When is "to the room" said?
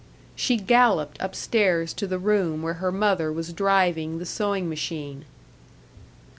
1.93-2.63